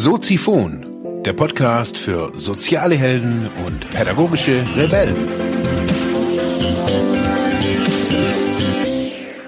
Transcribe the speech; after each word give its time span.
Soziphon, 0.00 1.22
der 1.24 1.32
Podcast 1.32 1.98
für 1.98 2.30
soziale 2.38 2.94
Helden 2.94 3.50
und 3.66 3.90
pädagogische 3.90 4.64
Rebellen. 4.76 5.16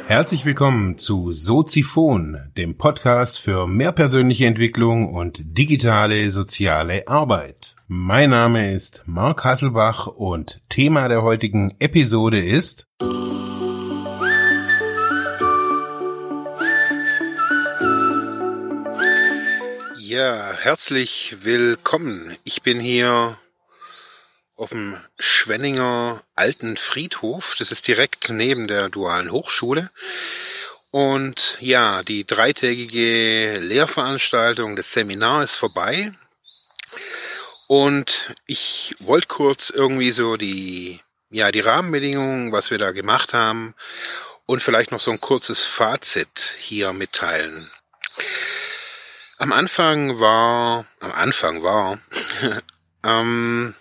Herzlich 0.08 0.44
willkommen 0.44 0.98
zu 0.98 1.30
Soziphon, 1.30 2.36
dem 2.56 2.76
Podcast 2.76 3.38
für 3.38 3.68
mehr 3.68 3.92
persönliche 3.92 4.46
Entwicklung 4.46 5.14
und 5.14 5.38
digitale 5.40 6.28
soziale 6.32 7.06
Arbeit. 7.06 7.76
Mein 7.86 8.30
Name 8.30 8.72
ist 8.72 9.04
Mark 9.06 9.44
Hasselbach 9.44 10.08
und 10.08 10.60
Thema 10.68 11.06
der 11.06 11.22
heutigen 11.22 11.76
Episode 11.78 12.44
ist 12.44 12.88
Ja, 20.10 20.54
herzlich 20.54 21.36
willkommen. 21.42 22.36
Ich 22.42 22.62
bin 22.62 22.80
hier 22.80 23.38
auf 24.56 24.70
dem 24.70 25.00
Schwenninger 25.20 26.24
Alten 26.34 26.76
Friedhof. 26.76 27.54
Das 27.60 27.70
ist 27.70 27.86
direkt 27.86 28.28
neben 28.30 28.66
der 28.66 28.88
Dualen 28.88 29.30
Hochschule. 29.30 29.88
Und 30.90 31.58
ja, 31.60 32.02
die 32.02 32.26
dreitägige 32.26 33.60
Lehrveranstaltung, 33.60 34.74
das 34.74 34.92
Seminar 34.92 35.44
ist 35.44 35.54
vorbei. 35.54 36.12
Und 37.68 38.32
ich 38.46 38.96
wollte 38.98 39.28
kurz 39.28 39.70
irgendwie 39.70 40.10
so 40.10 40.36
die, 40.36 40.98
ja, 41.28 41.52
die 41.52 41.60
Rahmenbedingungen, 41.60 42.50
was 42.50 42.72
wir 42.72 42.78
da 42.78 42.90
gemacht 42.90 43.32
haben 43.32 43.76
und 44.44 44.60
vielleicht 44.60 44.90
noch 44.90 44.98
so 44.98 45.12
ein 45.12 45.20
kurzes 45.20 45.62
Fazit 45.62 46.56
hier 46.58 46.92
mitteilen. 46.92 47.70
Am 49.40 49.54
Anfang 49.54 50.20
war, 50.20 50.84
am 51.00 51.12
Anfang 51.12 51.62
war, 51.62 51.98
ähm, 53.02 53.74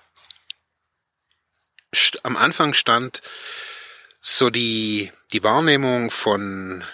am 2.23 2.37
Anfang 2.37 2.73
stand 2.73 3.21
so 4.21 4.49
die, 4.49 5.11
die 5.33 5.43
Wahrnehmung 5.43 6.11
von 6.11 6.85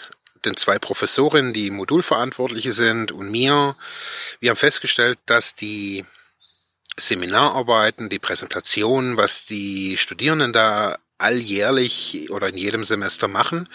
den 0.45 0.57
zwei 0.57 0.79
Professorinnen, 0.79 1.53
die 1.53 1.69
Modulverantwortliche 1.69 2.73
sind 2.73 3.11
und 3.11 3.29
mir. 3.29 3.75
Wir 4.39 4.49
haben 4.49 4.57
festgestellt, 4.57 5.19
dass 5.27 5.53
die 5.53 6.03
Seminararbeiten, 6.97 8.09
die 8.09 8.17
Präsentationen, 8.17 9.15
was 9.15 9.45
die 9.45 9.95
Studierenden 9.95 10.53
da 10.53 10.97
alljährlich 11.19 12.31
oder 12.31 12.49
in 12.49 12.57
jedem 12.57 12.83
Semester 12.83 13.27
machen, 13.27 13.69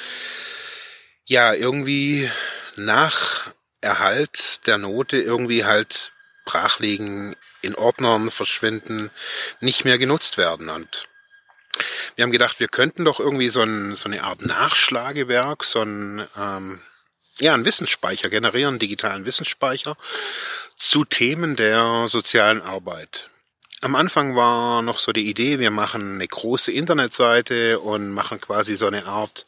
ja, 1.26 1.54
irgendwie 1.54 2.28
nach 2.74 3.52
Erhalt 3.80 4.66
der 4.66 4.78
Note 4.78 5.18
irgendwie 5.18 5.64
halt 5.64 6.12
brachlegen, 6.44 7.36
in 7.62 7.74
Ordnern 7.74 8.30
verschwinden, 8.30 9.10
nicht 9.60 9.84
mehr 9.84 9.98
genutzt 9.98 10.38
werden. 10.38 10.68
Und 10.68 11.04
wir 12.16 12.24
haben 12.24 12.32
gedacht, 12.32 12.60
wir 12.60 12.68
könnten 12.68 13.04
doch 13.04 13.20
irgendwie 13.20 13.50
so, 13.50 13.62
ein, 13.62 13.94
so 13.94 14.08
eine 14.08 14.22
Art 14.22 14.42
Nachschlagewerk, 14.42 15.64
so 15.64 15.82
ein, 15.82 16.26
ähm, 16.38 16.80
ja, 17.38 17.54
einen 17.54 17.64
Wissensspeicher 17.64 18.28
generieren, 18.28 18.74
einen 18.74 18.78
digitalen 18.78 19.26
Wissensspeicher 19.26 19.96
zu 20.76 21.04
Themen 21.04 21.56
der 21.56 22.06
sozialen 22.08 22.62
Arbeit. 22.62 23.28
Am 23.82 23.94
Anfang 23.94 24.36
war 24.36 24.82
noch 24.82 24.98
so 24.98 25.12
die 25.12 25.28
Idee, 25.28 25.58
wir 25.58 25.70
machen 25.70 26.16
eine 26.16 26.28
große 26.28 26.70
Internetseite 26.70 27.80
und 27.80 28.10
machen 28.10 28.40
quasi 28.40 28.76
so 28.76 28.86
eine 28.86 29.06
Art 29.06 29.46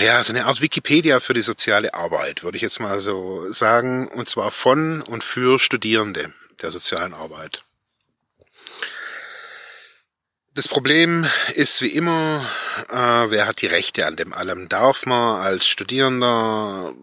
ja, 0.00 0.22
so 0.22 0.32
eine 0.32 0.46
Art 0.46 0.62
Wikipedia 0.62 1.20
für 1.20 1.34
die 1.34 1.42
soziale 1.42 1.94
Arbeit, 1.94 2.42
würde 2.42 2.56
ich 2.56 2.62
jetzt 2.62 2.80
mal 2.80 3.00
so 3.00 3.50
sagen, 3.52 4.08
und 4.08 4.28
zwar 4.28 4.50
von 4.50 5.02
und 5.02 5.24
für 5.24 5.58
Studierende 5.58 6.32
der 6.62 6.70
sozialen 6.70 7.12
Arbeit. 7.12 7.62
Das 10.54 10.68
Problem 10.68 11.26
ist 11.54 11.82
wie 11.82 11.88
immer, 11.88 12.48
äh, 12.88 12.94
wer 13.30 13.46
hat 13.46 13.60
die 13.60 13.66
Rechte 13.66 14.06
an 14.06 14.16
dem 14.16 14.32
allem? 14.32 14.70
Darf 14.70 15.04
man 15.04 15.42
als 15.42 15.66
Studierender 15.66 16.94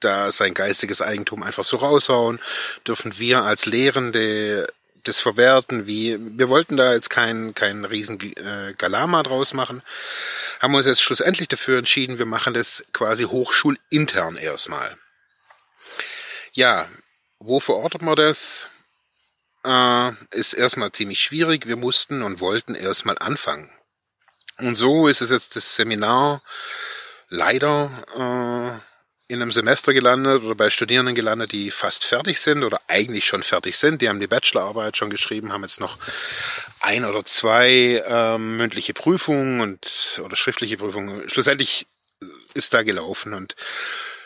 da 0.00 0.30
sein 0.30 0.52
geistiges 0.52 1.00
Eigentum 1.00 1.42
einfach 1.42 1.64
so 1.64 1.78
raushauen? 1.78 2.38
Dürfen 2.86 3.18
wir 3.18 3.44
als 3.44 3.64
Lehrende 3.64 4.70
das 5.04 5.20
verwerten? 5.20 5.86
Wie 5.86 6.18
wir 6.20 6.48
wollten 6.48 6.76
da 6.76 6.92
jetzt 6.94 7.10
kein 7.10 7.54
kein 7.54 7.84
riesen 7.84 8.20
äh, 8.20 8.74
Galama 8.76 9.22
draus 9.22 9.54
machen, 9.54 9.82
haben 10.60 10.74
uns 10.74 10.86
jetzt 10.86 11.02
schlussendlich 11.02 11.48
dafür 11.48 11.78
entschieden, 11.78 12.18
wir 12.18 12.26
machen 12.26 12.54
das 12.54 12.84
quasi 12.92 13.24
hochschulintern 13.24 14.36
erstmal. 14.36 14.96
Ja, 16.52 16.88
wo 17.38 17.60
verortet 17.60 18.02
man 18.02 18.16
das? 18.16 18.68
Äh, 19.64 20.12
ist 20.30 20.54
erstmal 20.54 20.92
ziemlich 20.92 21.20
schwierig. 21.20 21.66
Wir 21.66 21.76
mussten 21.76 22.22
und 22.22 22.40
wollten 22.40 22.74
erstmal 22.74 23.18
anfangen. 23.18 23.70
Und 24.58 24.74
so 24.74 25.08
ist 25.08 25.20
es 25.20 25.30
jetzt 25.30 25.56
das 25.56 25.76
Seminar 25.76 26.42
leider 27.28 28.80
äh, 28.82 28.89
in 29.30 29.40
einem 29.40 29.52
Semester 29.52 29.94
gelandet 29.94 30.42
oder 30.42 30.56
bei 30.56 30.70
Studierenden 30.70 31.14
gelandet, 31.14 31.52
die 31.52 31.70
fast 31.70 32.04
fertig 32.04 32.40
sind 32.40 32.64
oder 32.64 32.80
eigentlich 32.88 33.26
schon 33.26 33.44
fertig 33.44 33.78
sind. 33.78 34.02
Die 34.02 34.08
haben 34.08 34.18
die 34.18 34.26
Bachelorarbeit 34.26 34.96
schon 34.96 35.08
geschrieben, 35.08 35.52
haben 35.52 35.62
jetzt 35.62 35.78
noch 35.78 35.98
ein 36.80 37.04
oder 37.04 37.24
zwei 37.24 38.02
ähm, 38.08 38.56
mündliche 38.56 38.92
Prüfungen 38.92 39.60
und 39.60 40.20
oder 40.24 40.34
schriftliche 40.34 40.78
Prüfungen. 40.78 41.28
Schlussendlich 41.28 41.86
ist 42.54 42.74
da 42.74 42.82
gelaufen 42.82 43.32
und 43.32 43.54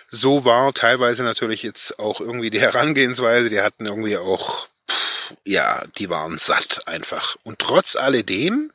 so 0.09 0.47
war 0.47 0.73
teilweise 0.73 1.23
natürlich 1.23 1.63
jetzt 1.63 1.99
auch 1.99 2.21
irgendwie 2.21 2.49
die 2.49 2.61
Herangehensweise. 2.69 3.51
Die 3.51 3.61
hatten 3.61 3.85
irgendwie 3.85 4.17
auch, 4.17 4.67
pff, 4.91 5.35
ja, 5.45 5.85
die 5.99 6.09
waren 6.09 6.39
satt 6.39 6.89
einfach. 6.89 7.37
Und 7.43 7.59
trotz 7.59 7.95
alledem, 7.95 8.73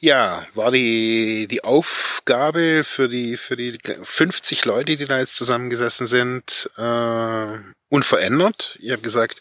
ja, 0.00 0.46
war 0.54 0.70
die 0.70 1.46
die 1.48 1.64
Aufgabe 1.64 2.84
für 2.84 3.08
die 3.08 3.36
für 3.36 3.56
die 3.56 3.78
50 4.02 4.64
Leute, 4.64 4.96
die 4.96 5.04
da 5.04 5.18
jetzt 5.18 5.36
zusammengesessen 5.36 6.06
sind, 6.06 6.70
äh, 6.76 7.58
unverändert. 7.88 8.78
Ich 8.80 8.92
habe 8.92 9.02
gesagt, 9.02 9.40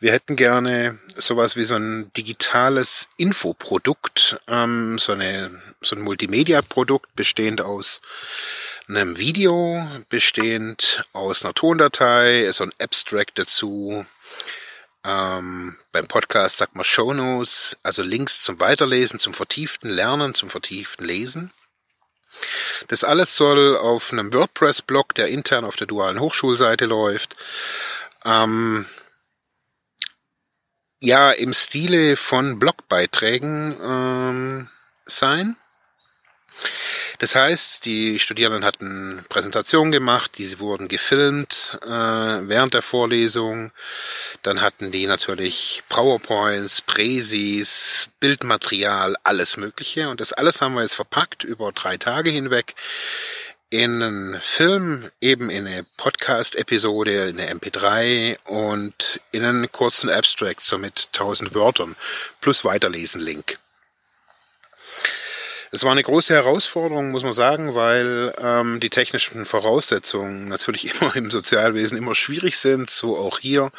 wir 0.00 0.12
hätten 0.12 0.34
gerne 0.34 0.98
sowas 1.16 1.56
wie 1.56 1.64
so 1.64 1.74
ein 1.76 2.10
digitales 2.14 3.08
Infoprodukt, 3.18 4.40
ähm, 4.48 4.98
so, 4.98 5.12
eine, 5.12 5.50
so 5.82 5.94
ein 5.94 6.00
Multimedia-Produkt 6.00 7.14
bestehend 7.14 7.60
aus 7.60 8.00
einem 8.88 9.18
Video, 9.18 9.86
bestehend 10.08 11.04
aus 11.12 11.44
einer 11.44 11.52
Tondatei, 11.52 12.50
so 12.52 12.64
ein 12.64 12.72
Abstract 12.80 13.38
dazu. 13.38 14.06
Ähm, 15.04 15.76
beim 15.92 16.06
Podcast 16.06 16.58
sagt 16.58 16.74
man 16.74 16.84
Show 16.84 17.14
Notes, 17.14 17.76
also 17.82 18.02
Links 18.02 18.40
zum 18.40 18.60
Weiterlesen, 18.60 19.18
zum 19.18 19.32
vertieften 19.32 19.88
Lernen, 19.88 20.34
zum 20.34 20.50
vertieften 20.50 21.04
Lesen. 21.04 21.52
Das 22.88 23.04
alles 23.04 23.36
soll 23.36 23.76
auf 23.76 24.12
einem 24.12 24.32
WordPress-Blog, 24.32 25.14
der 25.14 25.28
intern 25.28 25.64
auf 25.64 25.76
der 25.76 25.86
dualen 25.86 26.20
Hochschulseite 26.20 26.86
läuft, 26.86 27.34
ähm, 28.24 28.86
ja 31.00 31.32
im 31.32 31.52
Stile 31.54 32.16
von 32.16 32.58
Blogbeiträgen 32.58 33.76
ähm, 33.82 34.70
sein. 35.06 35.56
Das 37.20 37.34
heißt, 37.34 37.84
die 37.84 38.18
Studierenden 38.18 38.64
hatten 38.64 39.26
Präsentationen 39.28 39.92
gemacht, 39.92 40.38
diese 40.38 40.58
wurden 40.58 40.88
gefilmt 40.88 41.78
äh, 41.82 41.88
während 41.88 42.72
der 42.72 42.80
Vorlesung. 42.80 43.72
Dann 44.42 44.62
hatten 44.62 44.90
die 44.90 45.06
natürlich 45.06 45.82
PowerPoints, 45.90 46.80
Präsis, 46.80 48.08
Bildmaterial, 48.20 49.16
alles 49.22 49.58
Mögliche. 49.58 50.08
Und 50.08 50.22
das 50.22 50.32
alles 50.32 50.62
haben 50.62 50.72
wir 50.74 50.80
jetzt 50.80 50.94
verpackt 50.94 51.44
über 51.44 51.72
drei 51.72 51.98
Tage 51.98 52.30
hinweg 52.30 52.74
in 53.68 54.02
einen 54.02 54.40
Film, 54.40 55.10
eben 55.20 55.50
in 55.50 55.66
eine 55.66 55.84
Podcast-Episode, 55.98 57.28
in 57.28 57.38
eine 57.38 57.52
MP3 57.54 58.38
und 58.46 59.20
in 59.30 59.44
einen 59.44 59.70
kurzen 59.70 60.08
Abstract, 60.08 60.64
so 60.64 60.78
mit 60.78 61.10
1000 61.12 61.54
Wörtern 61.54 61.96
plus 62.40 62.64
Weiterlesen-Link. 62.64 63.58
Es 65.72 65.84
war 65.84 65.92
eine 65.92 66.02
große 66.02 66.34
Herausforderung, 66.34 67.10
muss 67.12 67.22
man 67.22 67.32
sagen, 67.32 67.76
weil 67.76 68.34
ähm, 68.38 68.80
die 68.80 68.90
technischen 68.90 69.44
Voraussetzungen 69.44 70.48
natürlich 70.48 70.92
immer 71.00 71.14
im 71.14 71.30
Sozialwesen 71.30 71.96
immer 71.96 72.14
schwierig 72.14 72.58
sind, 72.58 72.90
so 72.90 73.16
auch 73.16 73.38
hier. 73.38 73.70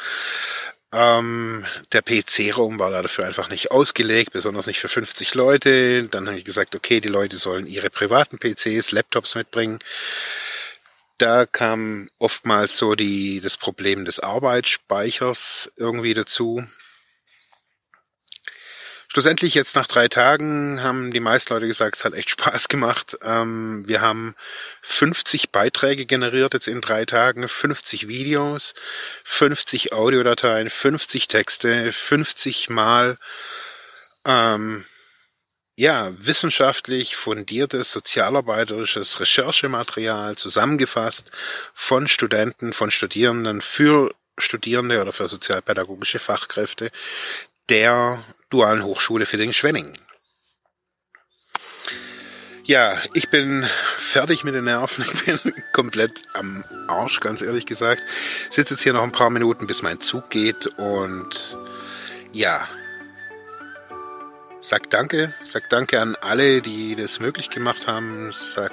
Ähm, 0.90 1.66
der 1.92 2.02
PC-Raum 2.02 2.78
war 2.78 2.90
dafür 2.90 3.26
einfach 3.26 3.48
nicht 3.48 3.70
ausgelegt, 3.70 4.32
besonders 4.32 4.66
nicht 4.66 4.80
für 4.80 4.88
50 4.88 5.34
Leute. 5.34 6.04
Dann 6.04 6.26
habe 6.26 6.38
ich 6.38 6.44
gesagt, 6.44 6.74
okay, 6.74 7.00
die 7.00 7.08
Leute 7.08 7.36
sollen 7.36 7.66
ihre 7.66 7.90
privaten 7.90 8.38
PCs, 8.38 8.92
Laptops 8.92 9.34
mitbringen. 9.34 9.78
Da 11.18 11.46
kam 11.46 12.08
oftmals 12.18 12.76
so 12.76 12.94
die, 12.94 13.40
das 13.40 13.56
Problem 13.56 14.04
des 14.04 14.18
Arbeitsspeichers 14.20 15.72
irgendwie 15.76 16.14
dazu. 16.14 16.64
Schlussendlich 19.12 19.52
jetzt 19.52 19.76
nach 19.76 19.86
drei 19.86 20.08
Tagen 20.08 20.82
haben 20.82 21.10
die 21.10 21.20
meisten 21.20 21.52
Leute 21.52 21.66
gesagt, 21.66 21.96
es 21.96 22.04
hat 22.06 22.14
echt 22.14 22.30
Spaß 22.40 22.68
gemacht. 22.68 23.18
Ähm, 23.20 23.86
wir 23.86 24.00
haben 24.00 24.34
50 24.80 25.50
Beiträge 25.50 26.06
generiert 26.06 26.54
jetzt 26.54 26.66
in 26.66 26.80
drei 26.80 27.04
Tagen, 27.04 27.46
50 27.46 28.08
Videos, 28.08 28.72
50 29.24 29.92
Audiodateien, 29.92 30.70
50 30.70 31.28
Texte, 31.28 31.92
50 31.92 32.70
Mal 32.70 33.18
ähm, 34.24 34.86
ja, 35.76 36.12
wissenschaftlich 36.16 37.14
fundiertes, 37.14 37.92
sozialarbeiterisches 37.92 39.20
Recherchematerial 39.20 40.36
zusammengefasst 40.36 41.30
von 41.74 42.08
Studenten, 42.08 42.72
von 42.72 42.90
Studierenden 42.90 43.60
für 43.60 44.14
Studierende 44.38 45.02
oder 45.02 45.12
für 45.12 45.28
sozialpädagogische 45.28 46.18
Fachkräfte 46.18 46.90
der 47.68 48.24
Dualen 48.52 48.84
Hochschule 48.84 49.24
für 49.24 49.38
den 49.38 49.54
schwenning 49.54 49.96
Ja, 52.64 52.98
ich 53.14 53.30
bin 53.30 53.66
fertig 53.96 54.44
mit 54.44 54.54
den 54.54 54.64
Nerven. 54.64 55.04
Ich 55.24 55.24
bin 55.24 55.54
komplett 55.72 56.22
am 56.34 56.62
Arsch, 56.86 57.20
ganz 57.20 57.40
ehrlich 57.40 57.64
gesagt. 57.64 58.02
Sitze 58.50 58.74
jetzt 58.74 58.82
hier 58.82 58.92
noch 58.92 59.02
ein 59.02 59.10
paar 59.10 59.30
Minuten, 59.30 59.66
bis 59.66 59.80
mein 59.82 60.00
Zug 60.00 60.28
geht 60.28 60.66
und 60.66 61.56
ja, 62.32 62.68
sag 64.60 64.90
danke, 64.90 65.34
sag 65.44 65.70
danke 65.70 65.98
an 66.00 66.14
alle, 66.20 66.60
die 66.60 66.94
das 66.94 67.20
möglich 67.20 67.48
gemacht 67.48 67.86
haben. 67.86 68.32
Sag 68.32 68.72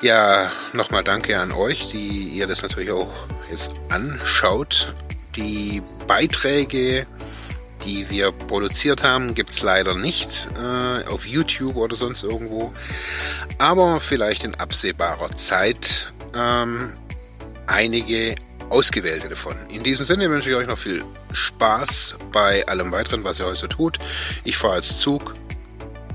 ja 0.00 0.50
nochmal 0.72 1.04
danke 1.04 1.38
an 1.38 1.52
euch, 1.52 1.90
die 1.90 2.30
ihr 2.30 2.46
das 2.46 2.62
natürlich 2.62 2.92
auch 2.92 3.12
jetzt 3.50 3.72
anschaut. 3.90 4.94
Die 5.36 5.82
Beiträge, 6.06 7.06
die 7.84 8.10
wir 8.10 8.32
produziert 8.32 9.02
haben, 9.02 9.34
gibt 9.34 9.50
es 9.50 9.62
leider 9.62 9.94
nicht 9.94 10.48
äh, 10.56 11.04
auf 11.08 11.26
YouTube 11.26 11.76
oder 11.76 11.96
sonst 11.96 12.22
irgendwo. 12.22 12.72
Aber 13.58 14.00
vielleicht 14.00 14.44
in 14.44 14.54
absehbarer 14.54 15.30
Zeit 15.36 16.12
ähm, 16.34 16.92
einige 17.66 18.34
ausgewählte 18.70 19.28
davon. 19.28 19.54
In 19.68 19.82
diesem 19.82 20.04
Sinne 20.04 20.30
wünsche 20.30 20.50
ich 20.50 20.56
euch 20.56 20.66
noch 20.66 20.78
viel 20.78 21.04
Spaß 21.32 22.16
bei 22.32 22.66
allem 22.66 22.90
weiteren, 22.90 23.22
was 23.24 23.38
ihr 23.38 23.46
heute 23.46 23.68
tut. 23.68 23.98
Ich 24.44 24.56
fahre 24.56 24.74
als 24.74 24.98
Zug. 24.98 25.34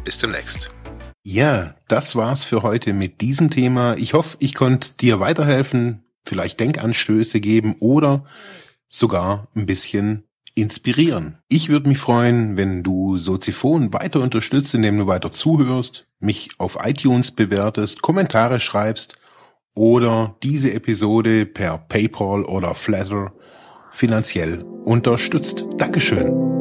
Bis 0.04 0.18
demnächst. 0.18 0.72
Ja, 1.24 1.75
das 1.90 2.16
war's 2.16 2.44
für 2.44 2.64
heute 2.64 2.94
mit 2.94 3.19
diesem 3.19 3.50
Thema. 3.50 3.96
Ich 3.98 4.14
hoffe, 4.14 4.38
ich 4.40 4.56
konnte 4.56 4.94
dir 4.94 5.19
weiterhelfen, 5.19 6.06
vielleicht 6.25 6.60
Denkanstöße 6.62 7.42
geben 7.42 7.75
oder 7.80 8.24
sogar 8.88 9.50
ein 9.54 9.66
bisschen 9.66 10.26
inspirieren. 10.57 11.38
Ich 11.48 11.69
würde 11.69 11.88
mich 11.88 12.00
freuen, 12.00 12.57
wenn 12.57 12.81
du 12.81 13.18
Soziphon 13.18 13.94
weiter 13.94 14.21
unterstützt, 14.21 14.74
indem 14.74 14.98
du 14.98 15.07
weiter 15.07 15.31
zuhörst, 15.31 16.07
mich 16.19 16.50
auf 16.57 16.80
iTunes 16.83 17.31
bewertest, 17.31 18.01
Kommentare 18.01 18.59
schreibst 18.59 19.19
oder 19.75 20.36
diese 20.42 20.74
Episode 20.74 21.45
per 21.45 21.77
PayPal 21.77 22.44
oder 22.44 22.74
Flatter 22.74 23.33
finanziell 23.92 24.63
unterstützt. 24.63 25.65
Dankeschön. 25.77 26.56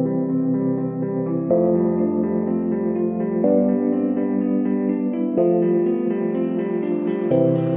Thank 7.29 7.67